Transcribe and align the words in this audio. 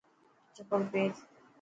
چپل 0.55 0.81
پير. 0.91 1.11